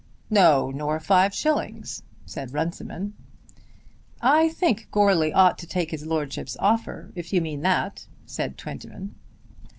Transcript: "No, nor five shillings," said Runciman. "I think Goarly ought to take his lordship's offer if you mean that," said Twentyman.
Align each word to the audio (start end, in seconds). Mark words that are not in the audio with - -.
"No, 0.31 0.71
nor 0.71 0.99
five 0.99 1.31
shillings," 1.31 2.01
said 2.25 2.55
Runciman. 2.55 3.13
"I 4.19 4.49
think 4.49 4.89
Goarly 4.89 5.31
ought 5.31 5.59
to 5.59 5.67
take 5.67 5.91
his 5.91 6.07
lordship's 6.07 6.57
offer 6.59 7.11
if 7.13 7.31
you 7.31 7.39
mean 7.39 7.61
that," 7.61 8.07
said 8.25 8.57
Twentyman. 8.57 9.13